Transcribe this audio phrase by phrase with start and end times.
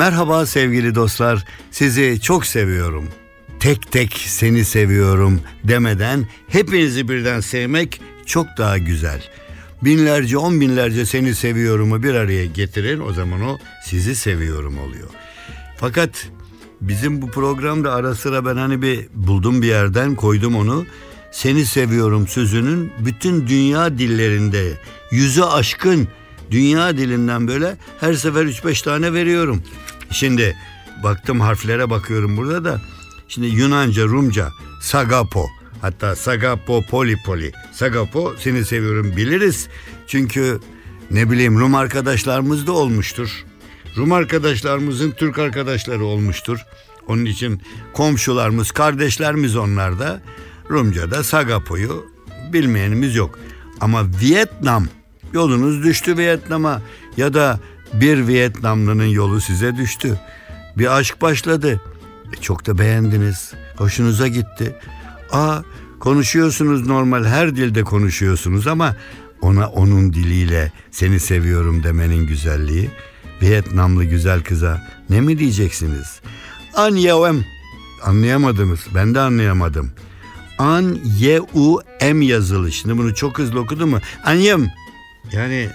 [0.00, 1.44] Merhaba sevgili dostlar.
[1.70, 3.08] Sizi çok seviyorum.
[3.58, 9.22] Tek tek seni seviyorum demeden hepinizi birden sevmek çok daha güzel.
[9.82, 15.08] Binlerce on binlerce seni seviyorumu bir araya getirin o zaman o sizi seviyorum oluyor.
[15.76, 16.28] Fakat
[16.80, 20.86] bizim bu programda ara sıra ben hani bir buldum bir yerden koydum onu.
[21.30, 24.72] Seni seviyorum sözünün bütün dünya dillerinde
[25.10, 26.08] yüzü aşkın
[26.50, 29.62] dünya dilinden böyle her sefer 3-5 tane veriyorum.
[30.10, 30.56] Şimdi
[31.02, 32.80] baktım harflere bakıyorum burada da.
[33.28, 35.46] Şimdi Yunanca, Rumca, Sagapo.
[35.80, 37.52] Hatta Sagapo, Polipoli.
[37.72, 39.68] Sagapo seni seviyorum biliriz.
[40.06, 40.60] Çünkü
[41.10, 43.44] ne bileyim Rum arkadaşlarımız da olmuştur.
[43.96, 46.58] Rum arkadaşlarımızın Türk arkadaşları olmuştur.
[47.06, 50.22] Onun için komşularımız, kardeşlerimiz onlar da.
[50.70, 52.06] Rumca'da Sagapo'yu
[52.52, 53.38] bilmeyenimiz yok.
[53.80, 54.86] Ama Vietnam,
[55.32, 56.82] yolunuz düştü Vietnam'a
[57.16, 57.60] ya da
[57.94, 60.20] bir Vietnamlının yolu size düştü.
[60.78, 61.80] Bir aşk başladı.
[62.32, 63.52] E, çok da beğendiniz.
[63.76, 64.76] Hoşunuza gitti.
[65.32, 65.62] Aa
[66.00, 68.96] konuşuyorsunuz normal her dilde konuşuyorsunuz ama
[69.40, 72.90] ona onun diliyle seni seviyorum demenin güzelliği.
[73.42, 76.20] Vietnamlı güzel kıza ne mi diyeceksiniz?
[76.74, 77.44] An yevem.
[78.04, 78.80] Anlayamadınız.
[78.94, 79.90] Ben de anlayamadım.
[80.58, 82.72] An ye u em yazılı.
[82.72, 83.98] Şimdi bunu çok hızlı okudum mu?
[84.24, 84.72] Anyem.
[85.32, 85.70] Yani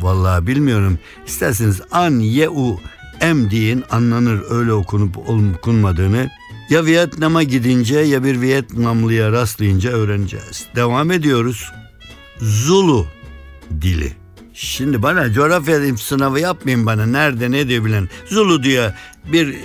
[0.00, 0.98] Vallahi bilmiyorum.
[1.26, 2.80] İsterseniz an ye u
[3.20, 6.30] em deyin anlanır öyle okunup okunmadığını.
[6.70, 10.66] Ya Vietnam'a gidince ya bir Vietnamlıya rastlayınca öğreneceğiz.
[10.76, 11.72] Devam ediyoruz.
[12.40, 13.06] Zulu
[13.80, 14.12] dili.
[14.54, 18.08] Şimdi bana coğrafya sınavı yapmayın bana nerede ne diye bilen.
[18.26, 18.94] Zulu diye
[19.32, 19.56] bir,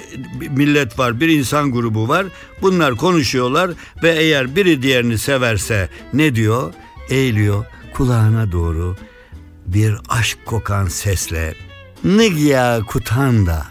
[0.50, 2.26] millet var, bir insan grubu var.
[2.62, 3.72] Bunlar konuşuyorlar
[4.04, 6.74] ve eğer biri diğerini severse ne diyor?
[7.10, 8.98] Eğiliyor kulağına doğru
[9.74, 11.56] bir aşk kokan sesle
[12.04, 13.68] Nigya Kutanda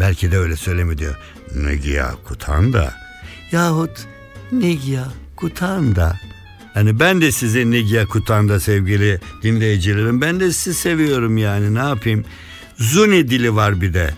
[0.00, 1.16] belki de öyle söylemi diyor.
[1.56, 2.94] Nigya Kutanda
[3.52, 4.06] yahut
[4.52, 5.04] Nigya
[5.36, 6.16] Kutanda
[6.74, 10.20] Hani ben de sizi Nigya Kutanda sevgili dinleyicilerim.
[10.20, 12.24] Ben de sizi seviyorum yani ne yapayım.
[12.76, 14.14] Zuni dili var bir de.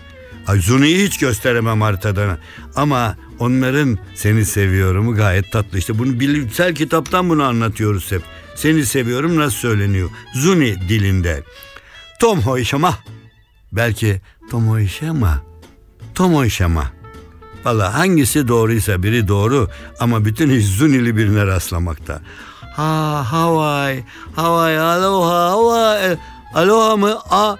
[0.47, 2.37] Ay Zuni'yi hiç gösteremem haritadan.
[2.75, 5.77] Ama onların seni seviyorumu gayet tatlı.
[5.77, 8.21] İşte bunu bilimsel kitaptan bunu anlatıyoruz hep.
[8.57, 10.09] Seni seviyorum nasıl söyleniyor?
[10.33, 11.43] Zuni dilinde.
[12.19, 12.93] Tom hoşama.
[13.71, 15.41] Belki Tom hoşama.
[16.15, 16.83] Tom hoşama.
[17.65, 19.69] Valla hangisi doğruysa biri doğru
[19.99, 22.21] ama bütün iş Zunili birine rastlamakta.
[22.75, 24.03] Ha Hawaii,
[24.35, 26.17] Hawaii, aloha, Hawaii.
[26.53, 27.19] Aloha mı?
[27.29, 27.55] A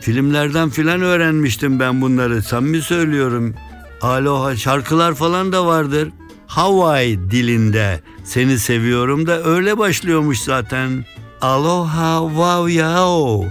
[0.00, 2.42] filmlerden filan öğrenmiştim ben bunları.
[2.42, 3.54] Samimi söylüyorum.
[4.00, 6.08] Aloha şarkılar falan da vardır.
[6.46, 11.04] Hawaii dilinde seni seviyorum da öyle başlıyormuş zaten.
[11.40, 13.44] Aloha wow yao.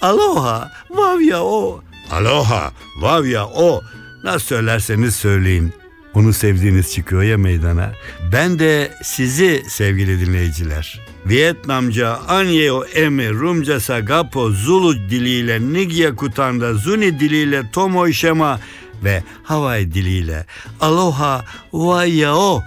[0.00, 1.82] Aloha wow yao.
[2.10, 3.82] Aloha wow yao.
[4.24, 5.72] Nasıl söylerseniz söyleyin.
[6.14, 7.92] Onu sevdiğiniz çıkıyor ya meydana.
[8.32, 11.00] Ben de sizi sevgili dinleyiciler.
[11.26, 18.60] Vietnamca Anyeo Emi, Rumca Sagapo, Zulu diliyle Nigya Kutanda, Zuni diliyle Tomoy Shema
[19.04, 20.46] ve Hawaii diliyle
[20.80, 22.62] Aloha Wayao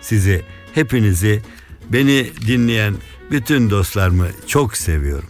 [0.00, 0.44] sizi
[0.78, 1.42] hepinizi
[1.88, 2.94] beni dinleyen
[3.30, 5.28] bütün dostlarımı çok seviyorum.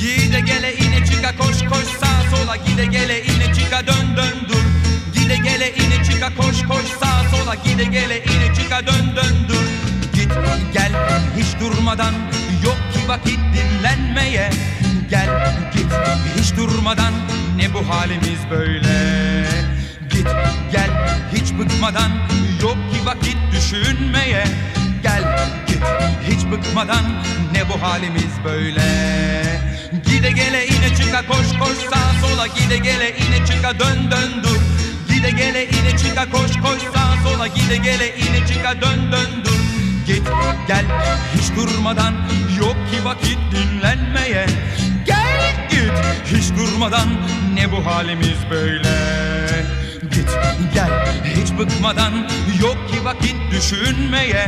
[0.00, 2.56] Gide gele ine çıka koş koş sağa sola.
[2.56, 4.64] Gide gele ine çıka dön dön dur.
[5.14, 7.54] Gide gele ine çıka koş koş sağa sola.
[7.54, 9.64] Gide gele ine çıka dön dön dur.
[10.14, 10.32] Git
[10.74, 10.92] gel
[11.36, 12.14] hiç durmadan.
[12.64, 14.50] Yok ki vakit dinlenmeye
[16.36, 17.12] hiç durmadan
[17.56, 19.46] Ne bu halimiz böyle?
[20.10, 20.26] Git
[20.72, 20.90] gel
[21.34, 22.10] hiç bıkmadan
[22.62, 24.44] Yok ki vakit düşünmeye.
[25.02, 25.22] Gel
[25.66, 25.82] git
[26.28, 27.04] hiç bıkmadan
[27.52, 28.82] Ne bu halimiz böyle?
[30.06, 32.46] Gide gele ine çıka koş koş sağa sola.
[32.46, 34.60] Gide gele ine çıka dön dön dur.
[35.08, 37.46] Gide gele ine çıka koş koş sağa sola.
[37.46, 39.60] Gide gele ine çıka dön dön dur.
[40.06, 40.22] Git
[40.68, 40.84] gel
[41.34, 42.14] hiç durmadan
[42.58, 44.46] yok ki vakit dinlenmeye
[46.26, 47.08] hiç durmadan
[47.54, 48.92] ne bu halimiz böyle?
[50.10, 50.28] Git
[50.74, 50.90] gel
[51.24, 52.12] hiç bıkmadan
[52.60, 54.46] yok ki vakit düşünmeye.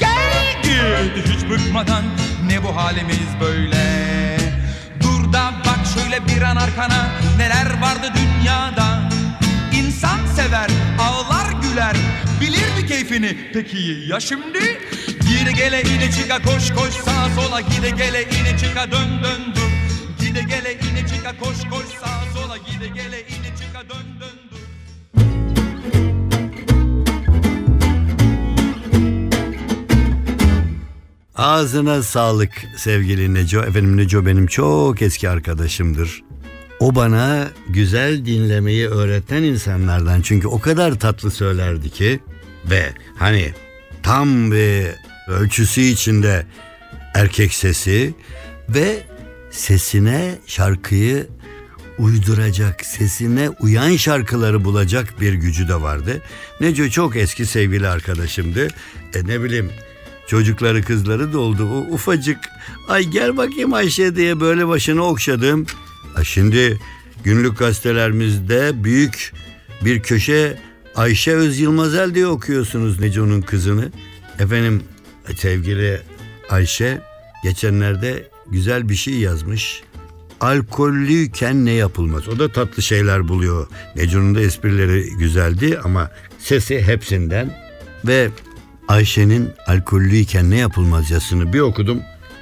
[0.00, 2.04] Gel git hiç bıkmadan
[2.46, 3.84] ne bu halimiz böyle?
[5.02, 7.06] Dur da bak şöyle bir an arkana
[7.38, 9.10] neler vardı dünyada?
[9.72, 11.96] İnsan sever, ağlar güler
[12.40, 13.36] Bilir mi keyfini?
[13.52, 14.58] Peki ya şimdi?
[15.20, 17.60] Gide gele ine çıka koş koş sağa sola.
[17.60, 19.73] Gide gele ine çıka dön dön dur
[20.34, 24.58] Gide gele ine çıka koş koş sağa sola Gide gele ine çıka dön dön dur
[31.36, 33.60] Ağzına sağlık sevgili Neco.
[33.60, 36.22] Efendim Neco benim çok eski arkadaşımdır.
[36.80, 40.20] O bana güzel dinlemeyi öğreten insanlardan.
[40.22, 42.20] Çünkü o kadar tatlı söylerdi ki
[42.70, 43.52] ve hani
[44.02, 44.86] tam bir
[45.28, 46.46] ölçüsü içinde
[47.14, 48.14] erkek sesi
[48.68, 49.13] ve
[49.54, 51.26] sesine şarkıyı
[51.98, 56.22] uyduracak, sesine uyan şarkıları bulacak bir gücü de vardı.
[56.60, 58.68] Neco çok eski sevgili arkadaşımdı.
[59.14, 59.70] E ne bileyim
[60.26, 61.68] çocukları kızları da oldu.
[61.68, 62.38] O ufacık
[62.88, 65.66] ay gel bakayım Ayşe diye böyle başını okşadım.
[66.14, 66.80] Ha şimdi
[67.24, 69.32] günlük gazetelerimizde büyük
[69.84, 70.58] bir köşe
[70.96, 73.92] Ayşe Öz Yılmazel diye okuyorsunuz Neco'nun kızını.
[74.38, 74.82] Efendim
[75.36, 76.00] sevgili
[76.50, 77.00] Ayşe
[77.42, 79.82] geçenlerde güzel bir şey yazmış.
[80.40, 82.28] Alkollüyken ne yapılmaz?
[82.28, 83.66] O da tatlı şeyler buluyor.
[83.96, 87.58] Neco'nun da esprileri güzeldi ama sesi hepsinden.
[88.06, 88.30] Ve
[88.88, 92.00] Ayşe'nin alkollüyken ne yapılmaz yazısını bir okudum.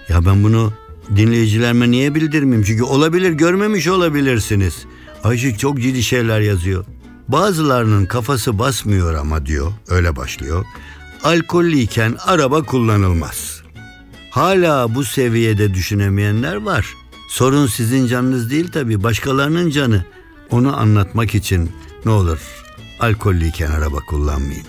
[0.09, 0.73] Ya ben bunu
[1.17, 2.65] dinleyicilerime niye bildirmeyeyim?
[2.67, 4.85] Çünkü olabilir görmemiş olabilirsiniz.
[5.25, 6.85] Ayşe çok ciddi şeyler yazıyor.
[7.29, 9.73] Bazılarının kafası basmıyor ama diyor.
[9.89, 10.65] Öyle başlıyor.
[11.25, 13.62] Alkollüyken araba kullanılmaz.
[14.33, 16.95] Hala bu seviyede düşünemeyenler var.
[17.29, 20.05] Sorun sizin canınız değil tabii başkalarının canı.
[20.51, 21.71] Onu anlatmak için
[22.05, 22.39] ne olur
[23.01, 24.67] alkollüyken araba kullanmayın.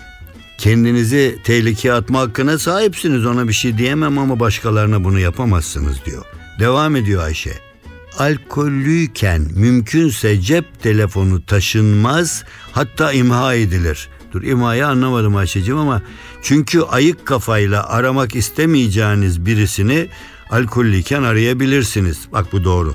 [0.58, 6.24] Kendinizi tehlikeye atma hakkına sahipsiniz ona bir şey diyemem ama başkalarına bunu yapamazsınız diyor.
[6.60, 7.52] Devam ediyor Ayşe.
[8.18, 14.08] Alkollüyken mümkünse cep telefonu taşınmaz hatta imha edilir.
[14.34, 16.02] Dur imhayı anlamadım Ayşe'cim ama
[16.42, 20.08] çünkü ayık kafayla aramak istemeyeceğiniz birisini
[20.50, 22.18] alkollüyken arayabilirsiniz.
[22.32, 22.94] Bak bu doğru.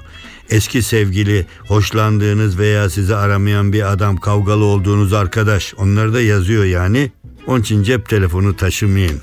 [0.50, 7.12] Eski sevgili, hoşlandığınız veya sizi aramayan bir adam, kavgalı olduğunuz arkadaş onları da yazıyor yani.
[7.48, 9.22] Onun için cep telefonu taşımayın.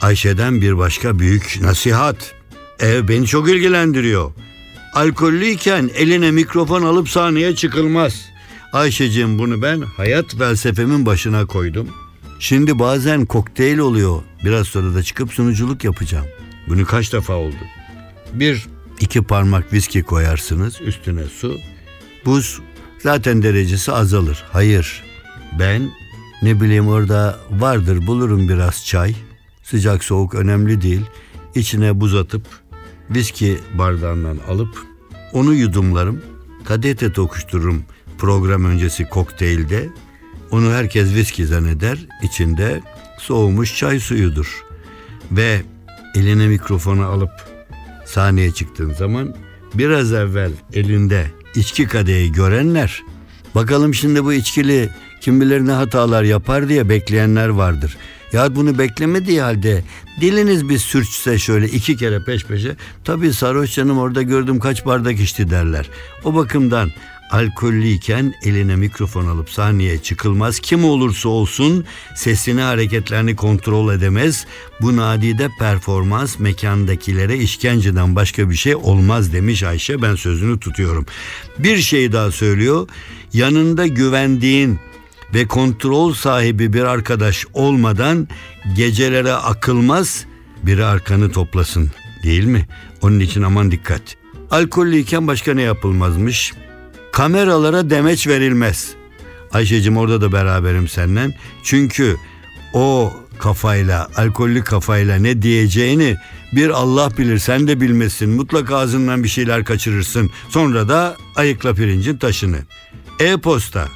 [0.00, 2.34] Ayşe'den bir başka büyük nasihat.
[2.80, 4.32] Ev beni çok ilgilendiriyor.
[4.94, 8.33] Alkollüyken eline mikrofon alıp sahneye çıkılmaz.
[8.74, 11.88] Ayşe'cim bunu ben hayat felsefemin başına koydum.
[12.38, 14.22] Şimdi bazen kokteyl oluyor.
[14.44, 16.26] Biraz sonra da çıkıp sunuculuk yapacağım.
[16.68, 17.56] Bunu kaç defa oldu?
[18.32, 18.66] Bir,
[19.00, 21.56] iki parmak viski koyarsınız üstüne su.
[22.24, 22.60] Buz
[22.98, 24.44] zaten derecesi azalır.
[24.52, 25.02] Hayır
[25.58, 25.90] ben
[26.42, 29.14] ne bileyim orada vardır bulurum biraz çay.
[29.62, 31.02] Sıcak soğuk önemli değil.
[31.54, 32.46] İçine buz atıp
[33.10, 34.78] viski bardağından alıp
[35.32, 36.22] onu yudumlarım.
[36.64, 37.84] Kadete tokuştururum
[38.18, 39.88] program öncesi kokteylde.
[40.50, 41.98] Onu herkes viski zanneder.
[42.22, 42.82] İçinde
[43.18, 44.64] soğumuş çay suyudur.
[45.30, 45.62] Ve
[46.14, 47.30] eline mikrofonu alıp
[48.04, 49.34] sahneye çıktığın zaman
[49.74, 53.02] biraz evvel elinde içki kadehi görenler
[53.54, 57.96] bakalım şimdi bu içkili kim bilir ne hatalar yapar diye bekleyenler vardır.
[58.32, 59.84] Ya bunu beklemediği halde
[60.20, 65.20] diliniz bir sürçse şöyle iki kere peş peşe tabii sarhoş canım orada gördüm kaç bardak
[65.20, 65.90] içti derler.
[66.24, 66.90] O bakımdan
[67.30, 70.60] alkollüyken eline mikrofon alıp sahneye çıkılmaz.
[70.60, 71.84] Kim olursa olsun
[72.16, 74.46] sesini hareketlerini kontrol edemez.
[74.80, 81.06] Bu nadide performans mekandakilere işkenceden başka bir şey olmaz demiş Ayşe ben sözünü tutuyorum.
[81.58, 82.88] Bir şey daha söylüyor.
[83.32, 84.78] Yanında güvendiğin
[85.34, 88.28] ve kontrol sahibi bir arkadaş olmadan
[88.76, 90.24] gecelere akılmaz
[90.62, 91.90] biri arkanı toplasın
[92.22, 92.66] değil mi?
[93.02, 94.02] Onun için aman dikkat.
[94.50, 96.52] Alkollüyken başka ne yapılmazmış?
[97.14, 98.94] Kameralara demeç verilmez.
[99.52, 101.34] Ayşe'cim orada da beraberim senden.
[101.62, 102.16] Çünkü
[102.72, 106.16] o kafayla, alkollü kafayla ne diyeceğini
[106.52, 108.30] bir Allah bilir sen de bilmesin.
[108.30, 110.30] Mutlaka ağzından bir şeyler kaçırırsın.
[110.48, 112.58] Sonra da ayıkla pirincin taşını.
[113.20, 113.88] E-posta,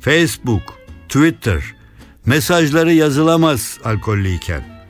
[0.00, 0.62] Facebook,
[1.08, 1.62] Twitter
[2.26, 4.86] mesajları yazılamaz alkollüyken.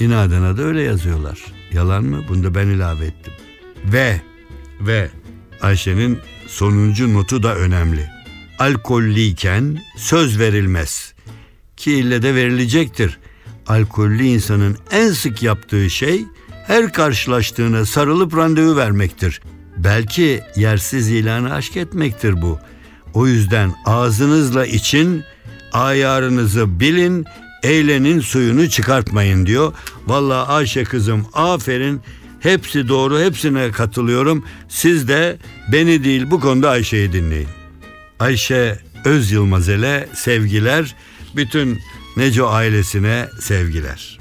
[0.00, 1.38] İnadına da öyle yazıyorlar.
[1.72, 2.24] Yalan mı?
[2.28, 3.32] Bunu da ben ilave ettim.
[3.84, 4.20] Ve
[4.80, 5.10] ve
[5.62, 6.18] Ayşe'nin
[6.52, 8.10] sonuncu notu da önemli.
[8.58, 11.14] Alkollüyken söz verilmez.
[11.76, 13.18] Ki ille de verilecektir.
[13.66, 16.24] alkollü insanın en sık yaptığı şey
[16.66, 19.40] her karşılaştığına sarılıp randevu vermektir.
[19.76, 22.58] Belki yersiz ilanı aşk etmektir bu.
[23.14, 25.24] O yüzden ağzınızla için,
[25.72, 27.26] ayarınızı bilin,
[27.62, 29.72] eğlenin suyunu çıkartmayın diyor.
[30.06, 32.00] Vallahi Ayşe kızım aferin.
[32.42, 34.44] Hepsi doğru, hepsine katılıyorum.
[34.68, 35.36] Siz de
[35.72, 37.48] beni değil bu konuda Ayşe'yi dinleyin.
[38.20, 40.94] Ayşe Öz Yılmazel'e sevgiler,
[41.36, 41.78] bütün
[42.16, 44.18] Neco ailesine sevgiler.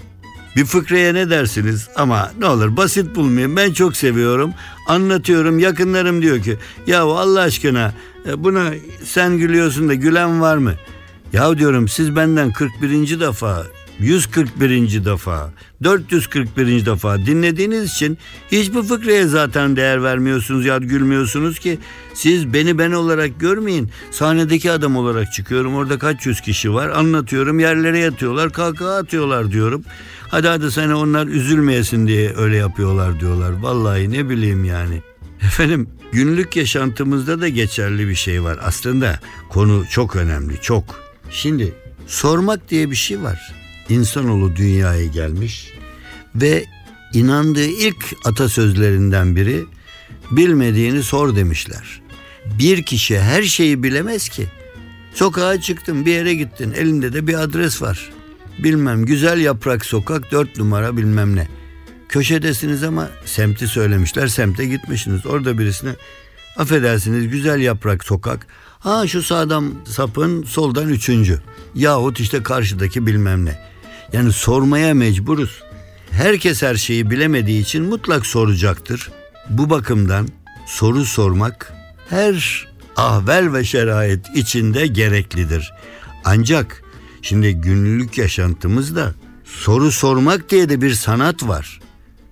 [0.56, 4.54] Bir fıkraya ne dersiniz ama ne olur basit bulmayın ben çok seviyorum
[4.88, 7.94] anlatıyorum yakınlarım diyor ki ya Allah aşkına
[8.28, 8.72] e, buna
[9.04, 10.74] sen gülüyorsun da gülen var mı?
[11.34, 13.20] Ya diyorum siz benden 41.
[13.20, 13.66] defa
[14.02, 15.06] 141.
[15.06, 15.54] defa
[15.84, 16.86] 441.
[16.86, 18.18] defa dinlediğiniz için
[18.52, 21.80] hiçbir fıkraya zaten değer vermiyorsunuz ya gülmüyorsunuz ki.
[22.14, 23.90] Siz beni ben olarak görmeyin.
[24.12, 25.76] Sahnedeki adam olarak çıkıyorum.
[25.76, 26.90] Orada kaç yüz kişi var?
[26.90, 27.60] Anlatıyorum.
[27.60, 29.84] Yerlere yatıyorlar kahkaha atıyorlar diyorum.
[30.28, 33.52] Hadi hadi sana onlar üzülmeyesin diye öyle yapıyorlar diyorlar.
[33.52, 35.02] Vallahi ne bileyim yani.
[35.42, 38.60] Efendim günlük yaşantımızda da geçerli bir şey var.
[38.62, 40.84] Aslında konu çok önemli çok.
[41.32, 41.74] Şimdi
[42.08, 45.72] sormak diye bir şey var insanoğlu dünyaya gelmiş
[46.36, 46.66] ve
[47.14, 49.66] inandığı ilk atasözlerinden biri
[50.32, 52.02] bilmediğini sor demişler.
[52.60, 54.48] Bir kişi her şeyi bilemez ki.
[55.14, 58.10] Sokağa çıktın bir yere gittin elinde de bir adres var.
[58.60, 61.48] Bilmem güzel yaprak sokak dört numara bilmem ne.
[62.10, 65.26] Köşedesiniz ama semti söylemişler semte gitmişsiniz.
[65.26, 65.92] Orada birisine
[66.58, 68.48] affedersiniz güzel yaprak sokak.
[68.80, 71.42] Ha şu sağdan sapın soldan üçüncü.
[71.76, 73.71] Yahut işte karşıdaki bilmem ne.
[74.14, 75.64] Yani sormaya mecburuz.
[76.12, 79.12] Herkes her şeyi bilemediği için mutlak soracaktır.
[79.50, 80.28] Bu bakımdan
[80.66, 81.74] soru sormak
[82.10, 85.74] her ahvel ve şerait içinde gereklidir.
[86.26, 86.84] Ancak
[87.22, 89.14] şimdi günlük yaşantımızda
[89.46, 91.80] soru sormak diye de bir sanat var.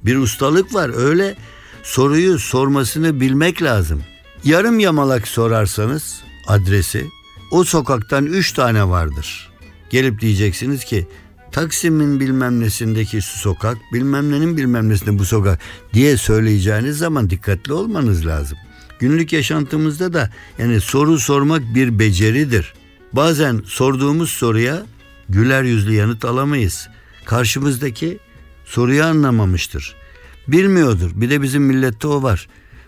[0.05, 1.35] Bir ustalık var öyle
[1.83, 4.03] soruyu sormasını bilmek lazım.
[4.43, 7.07] Yarım yamalak sorarsanız adresi
[7.51, 9.49] o sokaktan üç tane vardır.
[9.89, 11.07] Gelip diyeceksiniz ki
[11.51, 15.59] Taksim'in bilmem nesindeki şu sokak, bilmem nenin bilmem nesinde bu sokak
[15.93, 18.57] diye söyleyeceğiniz zaman dikkatli olmanız lazım.
[18.99, 22.73] Günlük yaşantımızda da yani soru sormak bir beceridir.
[23.13, 24.85] Bazen sorduğumuz soruya
[25.29, 26.89] güler yüzlü yanıt alamayız.
[27.25, 28.19] Karşımızdaki
[28.65, 29.95] soruyu anlamamıştır.
[30.47, 31.11] Bilmiyordur.
[31.13, 32.47] Bir de bizim millette o var.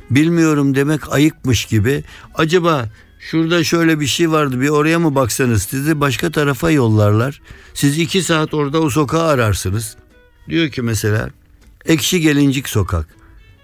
[0.10, 2.04] Bilmiyorum demek ayıkmış gibi.
[2.36, 2.90] Acaba
[3.22, 7.42] şurada şöyle bir şey vardı bir oraya mı baksanız sizi başka tarafa yollarlar.
[7.74, 9.98] Siz iki saat orada o sokağı ararsınız.
[10.50, 11.30] Diyor ki mesela
[11.86, 13.08] ekşi gelincik sokak.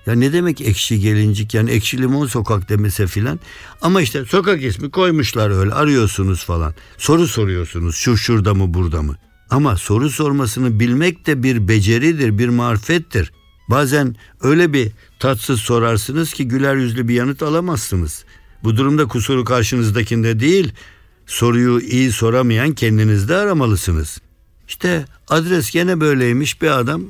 [0.05, 3.39] Ya ne demek ekşi gelincik yani ekşi limon sokak demese filan.
[3.81, 6.73] Ama işte sokak ismi koymuşlar öyle arıyorsunuz falan.
[6.97, 9.15] Soru soruyorsunuz şu şurada mı burada mı?
[9.49, 13.31] Ama soru sormasını bilmek de bir beceridir, bir marifettir.
[13.69, 18.25] Bazen öyle bir tatsız sorarsınız ki güler yüzlü bir yanıt alamazsınız.
[18.63, 20.73] Bu durumda kusuru karşınızdakinde değil,
[21.25, 24.17] soruyu iyi soramayan kendinizde aramalısınız.
[24.67, 27.03] İşte adres gene böyleymiş bir adam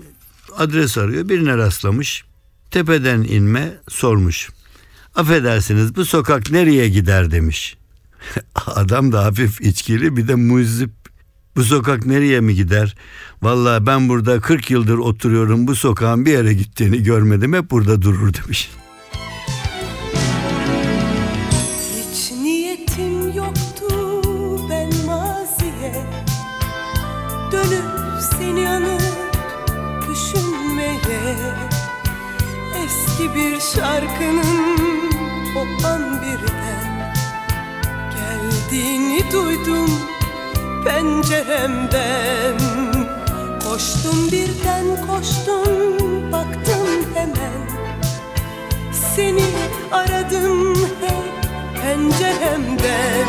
[0.57, 2.23] adres arıyor birine rastlamış.
[2.71, 4.49] Tepeden inme sormuş.
[5.15, 7.77] Affedersiniz bu sokak nereye gider demiş.
[8.65, 10.91] adam da hafif içkili bir de muzip.
[11.55, 12.95] Bu sokak nereye mi gider?
[13.41, 18.33] Vallahi ben burada 40 yıldır oturuyorum bu sokağın bir yere gittiğini görmedim hep burada durur
[18.33, 18.69] demiş.
[27.51, 27.83] Dönüp
[28.37, 29.01] seni anıp
[30.09, 31.37] düşünmeye
[32.85, 35.09] Eski bir şarkının
[35.55, 37.13] o an birden
[38.11, 39.89] Geldiğini duydum
[40.87, 42.57] penceremden.
[43.63, 47.67] Koştum birden koştum baktım hemen.
[49.15, 49.45] Seni
[49.91, 51.51] aradım hep
[51.81, 53.27] penceremden.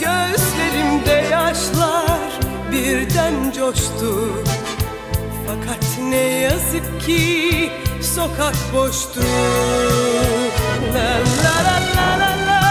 [0.00, 2.41] Gözlerimde yaşlar
[2.72, 4.44] birden coştu
[5.46, 9.20] Fakat ne yazık ki sokak boştu
[10.94, 11.10] La
[11.44, 11.76] la la
[12.20, 12.62] la la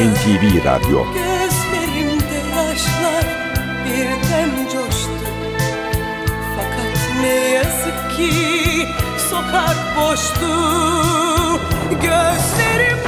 [0.00, 3.24] NTV Radyo Gözlerimde yaşlar
[3.84, 5.26] birden coştu
[6.56, 8.32] Fakat ne yazık ki
[9.30, 11.39] sokak boştu
[12.02, 12.99] ghost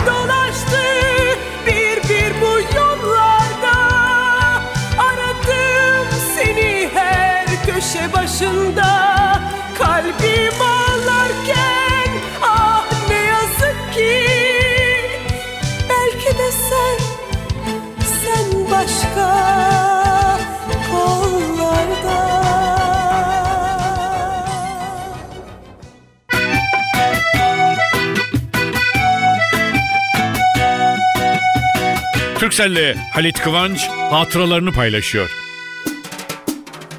[32.53, 35.31] Türkcell'le Halit Kıvanç hatıralarını paylaşıyor.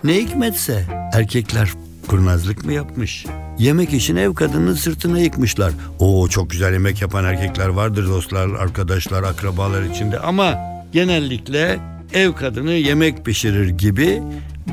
[0.04, 1.70] Ne hikmetse erkekler
[2.08, 3.26] kurnazlık mı yapmış?
[3.60, 5.72] Yemek için ev kadının sırtına yıkmışlar.
[6.00, 10.58] Oo çok güzel yemek yapan erkekler vardır dostlar, arkadaşlar, akrabalar içinde ama
[10.94, 11.80] genellikle
[12.14, 14.22] ev kadını yemek pişirir gibi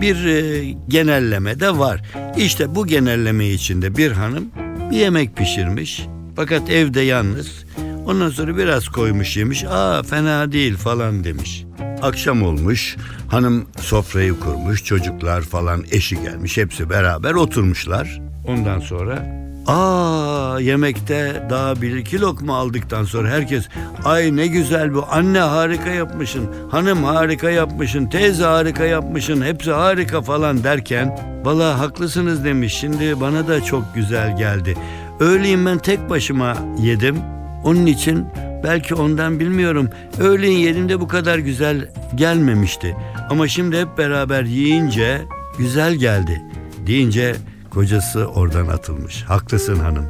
[0.00, 2.02] bir e, genelleme de var.
[2.36, 4.50] İşte bu genelleme içinde bir hanım
[4.90, 6.02] bir yemek pişirmiş
[6.36, 7.64] fakat evde yalnız.
[8.10, 9.64] Ondan sonra biraz koymuş yemiş.
[9.64, 11.64] Aa fena değil falan demiş.
[12.02, 12.96] Akşam olmuş.
[13.28, 14.84] Hanım sofrayı kurmuş.
[14.84, 16.56] Çocuklar falan eşi gelmiş.
[16.56, 18.20] Hepsi beraber oturmuşlar.
[18.46, 23.68] Ondan sonra Aa yemekte daha bir iki lokma aldıktan sonra herkes
[24.04, 30.22] ay ne güzel bu anne harika yapmışsın hanım harika yapmışsın teyze harika yapmışsın hepsi harika
[30.22, 34.76] falan derken valla haklısınız demiş şimdi bana da çok güzel geldi
[35.20, 37.16] öğleyin ben tek başıma yedim
[37.64, 38.26] onun için
[38.64, 39.88] belki ondan bilmiyorum
[40.20, 42.96] öğleyin yediğimde bu kadar güzel gelmemişti
[43.30, 45.22] ama şimdi hep beraber yiyince
[45.58, 46.42] güzel geldi
[46.86, 47.36] deyince
[47.70, 49.22] Kocası oradan atılmış.
[49.22, 50.08] Haklısın hanım.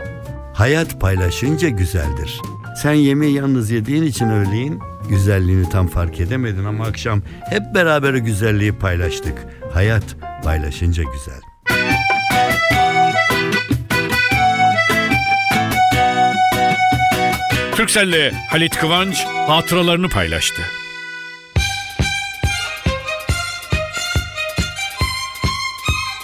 [0.54, 2.40] Hayat paylaşınca güzeldir.
[2.82, 8.72] Sen yemeği yalnız yediğin için öğleyin güzelliğini tam fark edemedin ama akşam hep beraber güzelliği
[8.72, 9.34] paylaştık.
[9.72, 11.49] Hayat paylaşınca güzel.
[17.80, 20.62] Türkcell'le Halit Kıvanç hatıralarını paylaştı.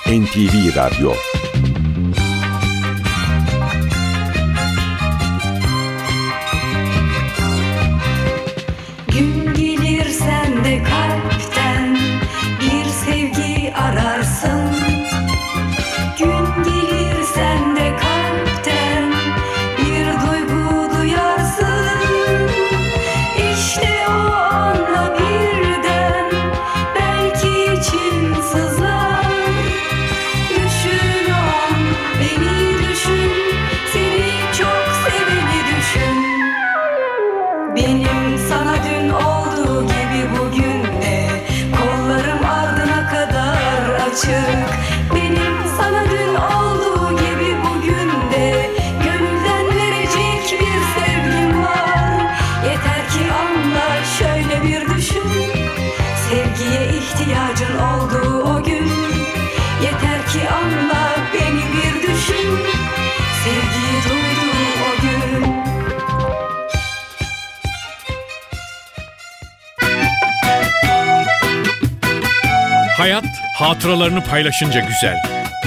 [0.07, 1.13] NTV Radyo
[73.57, 75.17] hatıralarını paylaşınca güzel.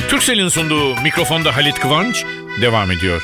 [0.09, 2.25] Türkcell'in sunduğu mikrofonda Halit Kıvanç
[2.61, 3.23] devam ediyor.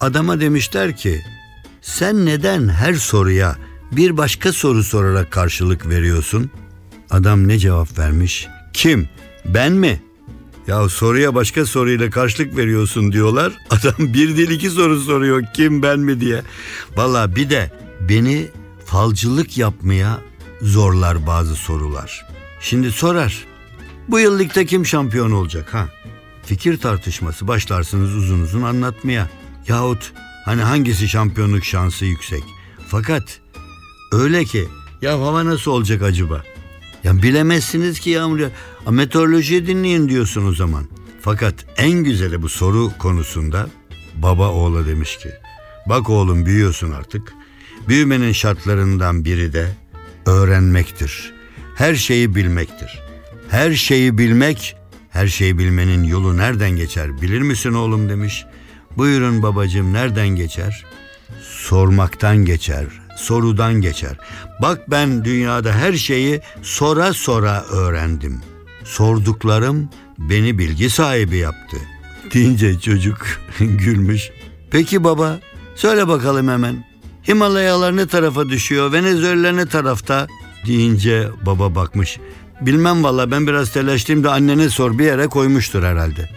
[0.00, 1.20] Adama demişler ki
[1.80, 3.56] sen neden her soruya
[3.92, 6.50] bir başka soru sorarak karşılık veriyorsun?
[7.10, 8.48] Adam ne cevap vermiş?
[8.72, 9.08] Kim?
[9.44, 10.02] Ben mi?
[10.68, 13.52] Ya soruya başka soruyla karşılık veriyorsun diyorlar.
[13.70, 16.42] Adam bir değil iki soru soruyor kim ben mi diye.
[16.96, 17.72] Valla bir de
[18.08, 18.48] beni
[18.86, 20.18] falcılık yapmaya
[20.62, 22.26] zorlar bazı sorular.
[22.60, 23.44] Şimdi sorar.
[24.08, 25.88] Bu yıl kim şampiyon olacak ha?
[26.44, 29.28] Fikir tartışması başlarsınız uzun uzun anlatmaya.
[29.68, 30.12] Yahut
[30.44, 32.42] hani hangisi şampiyonluk şansı yüksek.
[32.88, 33.40] Fakat
[34.12, 34.68] öyle ki
[35.02, 36.42] ya hava nasıl olacak acaba?
[37.08, 38.50] Ya bilemezsiniz ki yağmur ya.
[38.90, 40.84] Meteoroloji dinleyin diyorsun o zaman.
[41.20, 43.68] Fakat en güzeli bu soru konusunda
[44.14, 45.28] baba oğla demiş ki
[45.86, 47.32] bak oğlum büyüyorsun artık.
[47.88, 49.68] Büyümenin şartlarından biri de
[50.26, 51.32] öğrenmektir.
[51.74, 53.02] Her şeyi bilmektir.
[53.50, 54.76] Her şeyi bilmek,
[55.10, 58.44] her şeyi bilmenin yolu nereden geçer bilir misin oğlum demiş.
[58.96, 60.84] Buyurun babacığım nereden geçer?
[61.42, 62.86] Sormaktan geçer,
[63.18, 64.16] sorudan geçer.
[64.62, 68.40] Bak ben dünyada her şeyi sora sora öğrendim.
[68.84, 71.76] Sorduklarım beni bilgi sahibi yaptı.
[72.34, 73.26] Deyince çocuk
[73.58, 74.30] gülmüş.
[74.70, 75.38] Peki baba
[75.74, 76.88] söyle bakalım hemen.
[77.28, 80.26] Himalayalar ne tarafa düşüyor, Venezuela ne tarafta?
[80.66, 82.18] Deyince baba bakmış.
[82.60, 86.30] Bilmem valla ben biraz telaşlıyım da annene sor bir yere koymuştur herhalde.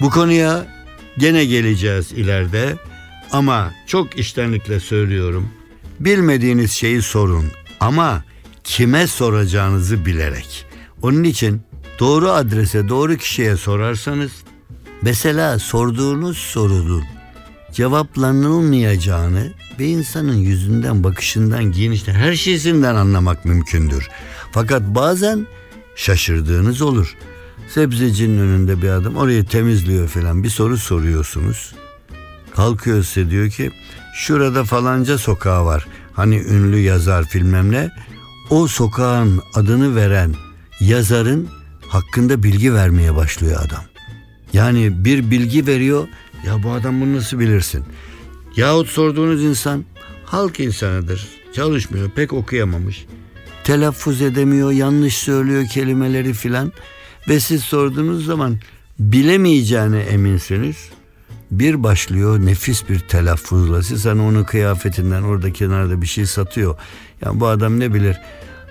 [0.00, 0.66] Bu konuya
[1.18, 2.76] gene geleceğiz ileride
[3.32, 5.48] ama çok iştenlikle söylüyorum.
[6.00, 7.44] Bilmediğiniz şeyi sorun
[7.80, 8.24] ama
[8.64, 10.66] kime soracağınızı bilerek.
[11.02, 11.62] Onun için
[11.98, 14.30] doğru adrese doğru kişiye sorarsanız
[15.02, 17.04] mesela sorduğunuz sorunun
[17.72, 24.08] cevaplanılmayacağını bir insanın yüzünden, bakışından, giyinişten, her şeysinden anlamak mümkündür.
[24.52, 25.46] Fakat bazen
[25.96, 27.16] şaşırdığınız olur.
[27.68, 31.74] Sebzecinin önünde bir adam orayı temizliyor falan bir soru soruyorsunuz.
[32.58, 33.70] Kalkıyor size diyor ki
[34.14, 35.86] şurada falanca sokağı var.
[36.12, 37.90] Hani ünlü yazar bilmem ne.
[38.50, 40.34] O sokağın adını veren
[40.80, 41.48] yazarın
[41.88, 43.82] hakkında bilgi vermeye başlıyor adam.
[44.52, 46.08] Yani bir bilgi veriyor.
[46.46, 47.84] Ya bu adam bunu nasıl bilirsin?
[48.56, 49.84] Yahut sorduğunuz insan
[50.24, 51.28] halk insanıdır.
[51.52, 53.06] Çalışmıyor, pek okuyamamış.
[53.64, 56.72] Telaffuz edemiyor, yanlış söylüyor kelimeleri filan.
[57.28, 58.58] Ve siz sorduğunuz zaman
[58.98, 60.76] bilemeyeceğine eminsiniz.
[61.50, 63.82] Bir başlıyor nefis bir telaffuzla.
[63.82, 66.76] Siz hani onun kıyafetinden orada kenarda bir şey satıyor.
[67.24, 68.16] Yani bu adam ne bilir?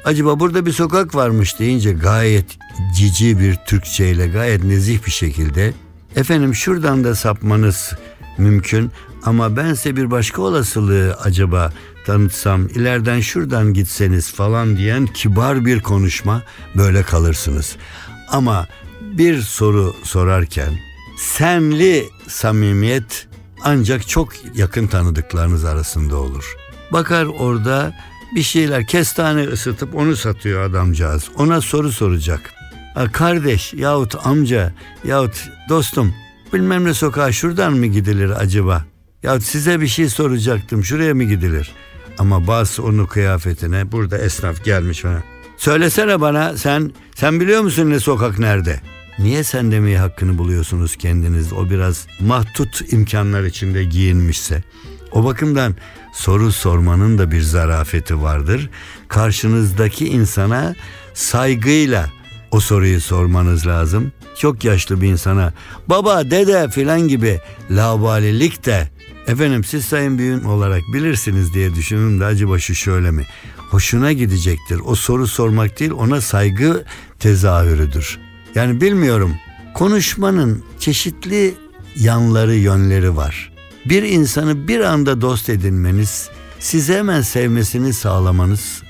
[0.05, 2.57] Acaba burada bir sokak varmış deyince gayet
[2.97, 5.73] cici bir Türkçeyle gayet nezih bir şekilde
[6.15, 7.93] efendim şuradan da sapmanız
[8.37, 8.91] mümkün
[9.23, 11.73] ama ben size bir başka olasılığı acaba
[12.05, 16.43] tanıtsam ileriden şuradan gitseniz falan diyen kibar bir konuşma
[16.75, 17.75] böyle kalırsınız.
[18.31, 18.67] Ama
[19.01, 20.86] bir soru sorarken
[21.17, 23.27] senli samimiyet
[23.63, 26.55] ancak çok yakın tanıdıklarınız arasında olur.
[26.91, 27.93] Bakar orada
[28.35, 31.29] bir şeyler kestane ısıtıp onu satıyor adamcağız.
[31.37, 32.53] Ona soru soracak.
[33.11, 36.13] Kardeş yahut amca yahut dostum
[36.53, 38.85] bilmem ne sokağa şuradan mı gidilir acaba?
[39.23, 41.71] Yahut size bir şey soracaktım şuraya mı gidilir?
[42.17, 45.23] Ama bas onu kıyafetine burada esnaf gelmiş bana.
[45.57, 48.79] Söylesene bana sen sen biliyor musun ne sokak nerede?
[49.19, 51.53] Niye sen demeyi hakkını buluyorsunuz kendiniz?
[51.53, 54.63] O biraz mahdut imkanlar içinde giyinmişse.
[55.11, 55.75] O bakımdan
[56.13, 58.69] soru sormanın da bir zarafeti vardır.
[59.07, 60.75] Karşınızdaki insana
[61.13, 62.09] saygıyla
[62.51, 64.11] o soruyu sormanız lazım.
[64.39, 65.53] Çok yaşlı bir insana
[65.87, 67.39] baba dede filan gibi
[67.71, 68.89] laubalilik de
[69.27, 73.25] efendim siz sayın büyüğün olarak bilirsiniz diye düşünün de acaba şu şöyle mi?
[73.57, 74.79] Hoşuna gidecektir.
[74.85, 76.85] O soru sormak değil ona saygı
[77.19, 78.26] tezahürüdür.
[78.57, 79.35] Yani bilmiyorum
[79.73, 81.55] konuşmanın çeşitli
[81.95, 83.51] yanları yönleri var.
[83.85, 88.83] Bir insanı bir anda dost edinmeniz, size hemen sevmesini sağlamanız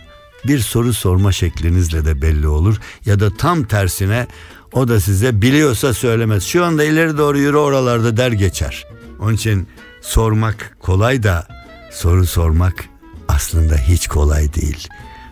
[0.46, 2.78] bir soru sorma şeklinizle de belli olur.
[3.06, 4.28] Ya da tam tersine
[4.74, 6.44] o da size biliyorsa söylemez.
[6.44, 8.86] Şu anda ileri doğru yürü oralarda der geçer.
[9.20, 9.68] Onun için
[10.02, 11.48] sormak kolay da
[11.92, 12.86] soru sormak
[13.28, 14.88] aslında hiç kolay değil.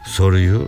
[0.08, 0.68] Soruyu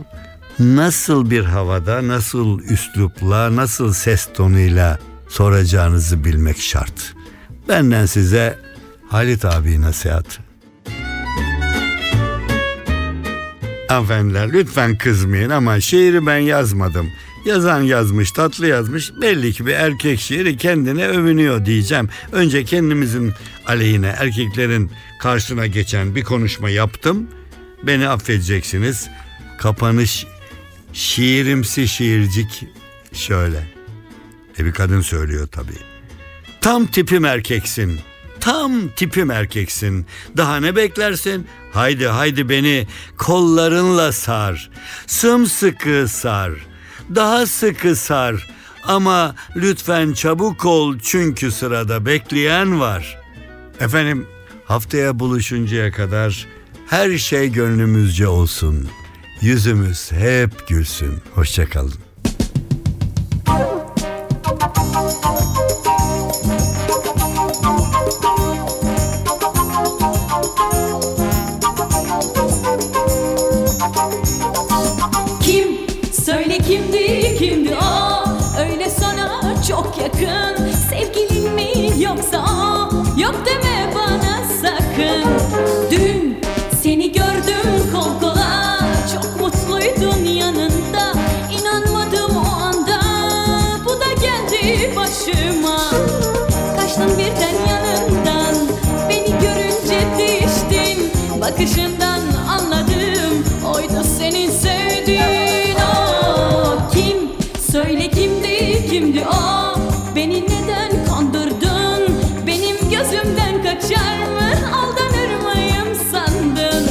[0.59, 7.13] nasıl bir havada, nasıl üslupla, nasıl ses tonuyla soracağınızı bilmek şart.
[7.69, 8.59] Benden size
[9.09, 10.39] Halit abi nasihat.
[13.87, 17.07] Hanımefendiler lütfen kızmayın ama şiiri ben yazmadım.
[17.45, 19.11] Yazan yazmış, tatlı yazmış.
[19.21, 22.09] Belli ki bir erkek şiiri kendine övünüyor diyeceğim.
[22.31, 23.33] Önce kendimizin
[23.65, 24.91] aleyhine, erkeklerin
[25.21, 27.27] karşısına geçen bir konuşma yaptım.
[27.83, 29.07] Beni affedeceksiniz.
[29.57, 30.25] Kapanış
[30.97, 32.63] şiirimsi şiircik
[33.13, 33.63] şöyle.
[34.59, 35.77] E bir kadın söylüyor tabii.
[36.61, 37.99] Tam tipim erkeksin.
[38.39, 40.05] Tam tipim erkeksin.
[40.37, 41.47] Daha ne beklersin?
[41.71, 44.69] Haydi haydi beni kollarınla sar.
[45.07, 46.51] Sımsıkı sar.
[47.15, 48.47] Daha sıkı sar.
[48.83, 53.17] Ama lütfen çabuk ol çünkü sırada bekleyen var.
[53.79, 54.27] Efendim
[54.65, 56.47] haftaya buluşuncaya kadar
[56.87, 58.89] her şey gönlümüzce olsun.
[59.41, 61.13] Yüzümüz hep gülsün.
[61.35, 62.06] Hoşçakalın.
[101.57, 103.45] Bakışından anladım.
[103.75, 106.91] Oydu senin sevdiğin o.
[106.93, 107.17] Kim?
[107.71, 109.73] Söyle kimdi kimdi o?
[110.15, 112.15] Beni neden kandırdın?
[112.47, 114.49] Benim gözümden kaçar mı?
[114.75, 116.83] Aldanır mıyım sandın?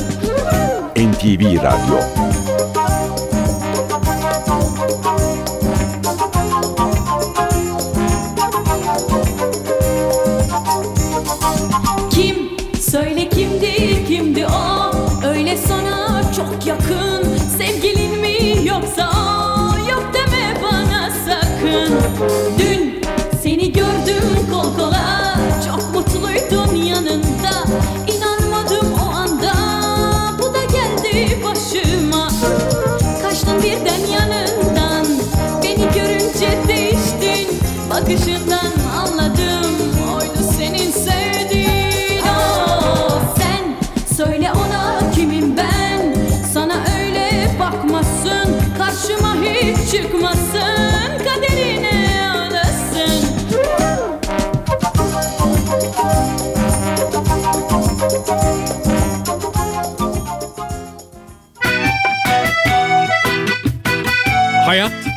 [0.97, 1.99] NTV Radyo